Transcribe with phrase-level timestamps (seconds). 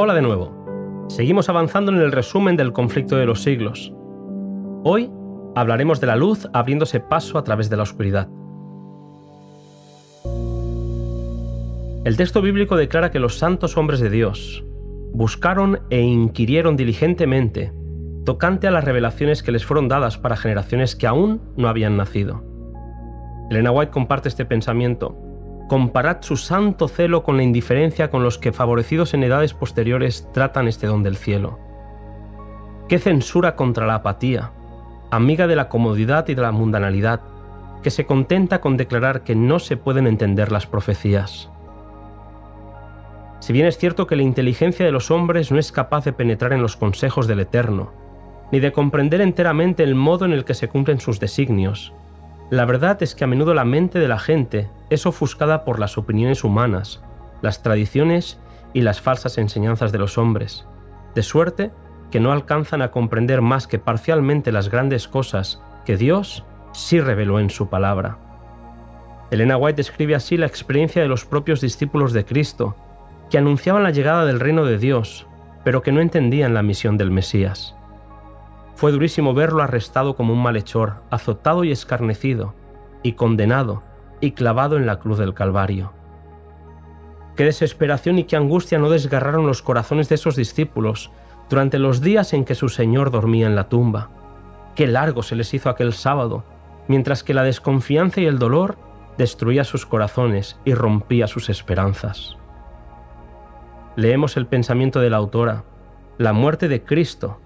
[0.00, 1.06] Hola de nuevo.
[1.08, 3.92] Seguimos avanzando en el resumen del conflicto de los siglos.
[4.84, 5.10] Hoy
[5.56, 8.28] hablaremos de la luz abriéndose paso a través de la oscuridad.
[12.04, 14.64] El texto bíblico declara que los santos hombres de Dios
[15.12, 17.72] buscaron e inquirieron diligentemente
[18.24, 22.44] tocante a las revelaciones que les fueron dadas para generaciones que aún no habían nacido.
[23.50, 25.18] Elena White comparte este pensamiento
[25.68, 30.66] comparad su santo celo con la indiferencia con los que favorecidos en edades posteriores tratan
[30.66, 31.60] este don del cielo.
[32.88, 34.50] Qué censura contra la apatía,
[35.10, 37.20] amiga de la comodidad y de la mundanalidad,
[37.82, 41.50] que se contenta con declarar que no se pueden entender las profecías.
[43.40, 46.52] Si bien es cierto que la inteligencia de los hombres no es capaz de penetrar
[46.54, 47.92] en los consejos del Eterno,
[48.50, 51.92] ni de comprender enteramente el modo en el que se cumplen sus designios,
[52.50, 55.98] la verdad es que a menudo la mente de la gente es ofuscada por las
[55.98, 57.02] opiniones humanas,
[57.42, 58.38] las tradiciones
[58.72, 60.66] y las falsas enseñanzas de los hombres,
[61.14, 61.70] de suerte
[62.10, 67.40] que no alcanzan a comprender más que parcialmente las grandes cosas que Dios sí reveló
[67.40, 68.18] en su palabra.
[69.30, 72.76] Elena White describe así la experiencia de los propios discípulos de Cristo,
[73.30, 75.26] que anunciaban la llegada del reino de Dios,
[75.64, 77.74] pero que no entendían la misión del Mesías.
[78.74, 82.54] Fue durísimo verlo arrestado como un malhechor, azotado y escarnecido,
[83.02, 83.82] y condenado,
[84.20, 85.92] y clavado en la cruz del Calvario.
[87.36, 91.10] Qué desesperación y qué angustia no desgarraron los corazones de esos discípulos
[91.48, 94.10] durante los días en que su Señor dormía en la tumba.
[94.74, 96.44] Qué largo se les hizo aquel sábado,
[96.88, 98.76] mientras que la desconfianza y el dolor
[99.16, 102.36] destruía sus corazones y rompía sus esperanzas.
[103.96, 105.64] Leemos el pensamiento de la autora,
[106.18, 107.38] la muerte de Cristo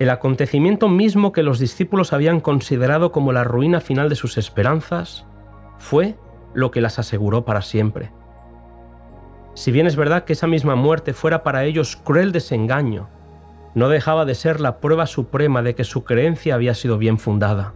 [0.00, 5.26] el acontecimiento mismo que los discípulos habían considerado como la ruina final de sus esperanzas
[5.80, 6.16] fue
[6.54, 8.12] lo que las aseguró para siempre.
[9.54, 13.08] Si bien es verdad que esa misma muerte fuera para ellos cruel desengaño,
[13.74, 17.74] no dejaba de ser la prueba suprema de que su creencia había sido bien fundada.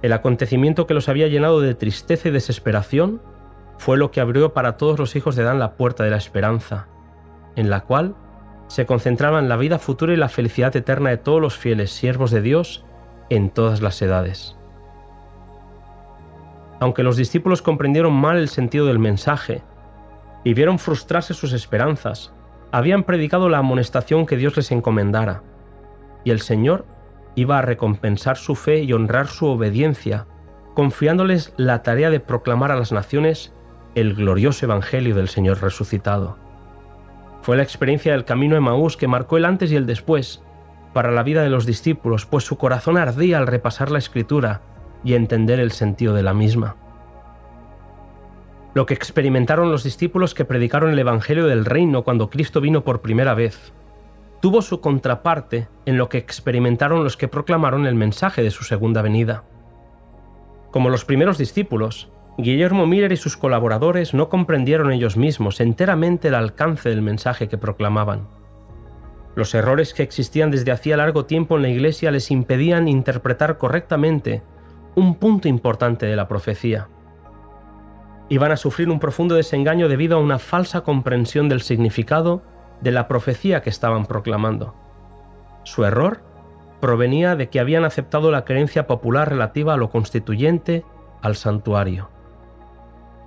[0.00, 3.20] El acontecimiento que los había llenado de tristeza y desesperación
[3.78, 6.86] fue lo que abrió para todos los hijos de Dan la puerta de la esperanza,
[7.56, 8.14] en la cual
[8.68, 12.30] se concentraba en la vida futura y la felicidad eterna de todos los fieles siervos
[12.30, 12.84] de Dios
[13.28, 14.57] en todas las edades.
[16.80, 19.62] Aunque los discípulos comprendieron mal el sentido del mensaje
[20.44, 22.32] y vieron frustrarse sus esperanzas,
[22.70, 25.42] habían predicado la amonestación que Dios les encomendara,
[26.24, 26.86] y el Señor
[27.34, 30.26] iba a recompensar su fe y honrar su obediencia,
[30.74, 33.52] confiándoles la tarea de proclamar a las naciones
[33.94, 36.36] el glorioso Evangelio del Señor resucitado.
[37.42, 40.42] Fue la experiencia del camino de Maús que marcó el antes y el después
[40.92, 44.62] para la vida de los discípulos, pues su corazón ardía al repasar la escritura
[45.04, 46.76] y entender el sentido de la misma.
[48.74, 53.00] Lo que experimentaron los discípulos que predicaron el Evangelio del Reino cuando Cristo vino por
[53.00, 53.72] primera vez,
[54.40, 59.02] tuvo su contraparte en lo que experimentaron los que proclamaron el mensaje de su segunda
[59.02, 59.44] venida.
[60.70, 66.34] Como los primeros discípulos, Guillermo Miller y sus colaboradores no comprendieron ellos mismos enteramente el
[66.34, 68.28] alcance del mensaje que proclamaban.
[69.34, 74.42] Los errores que existían desde hacía largo tiempo en la Iglesia les impedían interpretar correctamente
[74.94, 76.88] un punto importante de la profecía.
[78.28, 82.42] Iban a sufrir un profundo desengaño debido a una falsa comprensión del significado
[82.80, 84.74] de la profecía que estaban proclamando.
[85.64, 86.20] Su error
[86.80, 90.84] provenía de que habían aceptado la creencia popular relativa a lo constituyente
[91.22, 92.10] al santuario.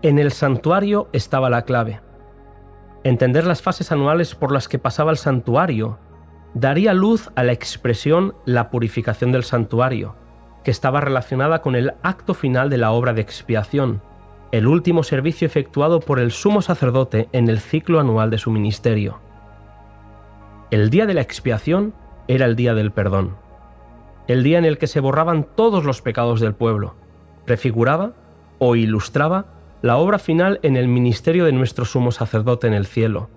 [0.01, 2.01] En el santuario estaba la clave.
[3.03, 5.99] Entender las fases anuales por las que pasaba el santuario
[6.53, 10.15] daría luz a la expresión la purificación del santuario,
[10.63, 14.01] que estaba relacionada con el acto final de la obra de expiación,
[14.51, 19.19] el último servicio efectuado por el sumo sacerdote en el ciclo anual de su ministerio.
[20.71, 21.93] El día de la expiación
[22.27, 23.35] era el día del perdón,
[24.27, 26.95] el día en el que se borraban todos los pecados del pueblo,
[27.45, 28.13] prefiguraba
[28.59, 29.45] o ilustraba
[29.81, 33.29] la obra final en el ministerio de nuestro sumo sacerdote en el cielo.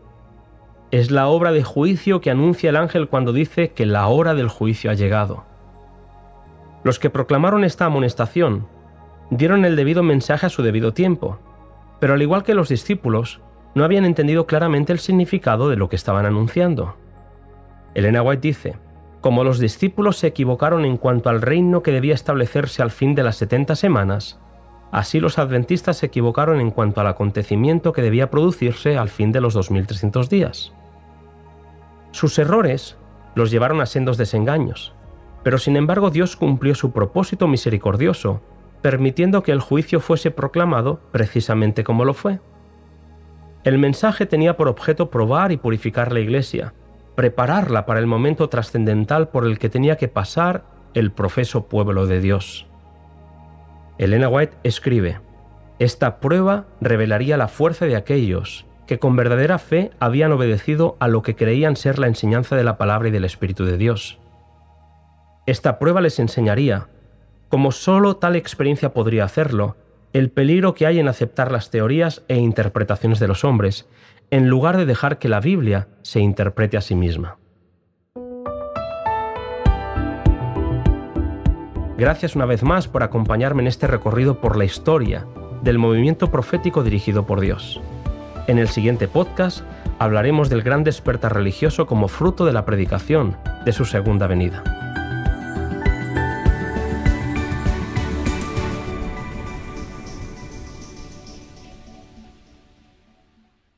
[0.91, 4.49] Es la obra de juicio que anuncia el ángel cuando dice que la hora del
[4.49, 5.45] juicio ha llegado.
[6.85, 8.67] Los que proclamaron esta amonestación
[9.31, 11.39] dieron el debido mensaje a su debido tiempo,
[11.99, 13.41] pero al igual que los discípulos,
[13.75, 16.95] no habían entendido claramente el significado de lo que estaban anunciando.
[17.95, 18.77] Elena White dice,
[19.21, 23.25] como los discípulos se equivocaron en cuanto al reino que debía establecerse al fin de
[23.25, 24.39] las 70 semanas,
[24.95, 29.41] Así los adventistas se equivocaron en cuanto al acontecimiento que debía producirse al fin de
[29.41, 30.73] los 2300 días.
[32.13, 32.97] Sus errores
[33.35, 34.95] los llevaron a sendos desengaños,
[35.45, 38.41] pero sin embargo Dios cumplió su propósito misericordioso,
[38.83, 42.41] permitiendo que el juicio fuese proclamado precisamente como lo fue.
[43.63, 46.75] El mensaje tenía por objeto probar y purificar la Iglesia,
[47.15, 50.65] prepararla para el momento trascendental por el que tenía que pasar
[50.95, 52.67] el profeso pueblo de Dios.
[53.99, 55.21] Elena White escribe,
[55.79, 61.23] Esta prueba revelaría la fuerza de aquellos que con verdadera fe habían obedecido a lo
[61.23, 64.19] que creían ser la enseñanza de la palabra y del Espíritu de Dios.
[65.47, 66.89] Esta prueba les enseñaría,
[67.51, 69.77] como sólo tal experiencia podría hacerlo,
[70.15, 73.87] el peligro que hay en aceptar las teorías e interpretaciones de los hombres,
[74.31, 77.37] en lugar de dejar que la Biblia se interprete a sí misma.
[81.99, 85.27] Gracias una vez más por acompañarme en este recorrido por la historia
[85.63, 87.83] del movimiento profético dirigido por Dios.
[88.47, 89.61] En el siguiente podcast
[89.99, 93.37] hablaremos del gran despertar religioso como fruto de la predicación
[93.67, 94.74] de su segunda venida.